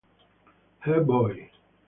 [0.79, 1.51] Her Boy